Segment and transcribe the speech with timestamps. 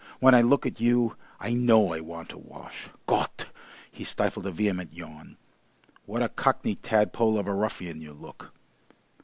[0.19, 2.89] When I look at you, I KNOW I want a wash.
[3.05, 3.45] Gott!"
[3.91, 5.37] he stifled a vehement yawn
[6.07, 8.51] "What a Cockney tadpole of a ruffian you look!"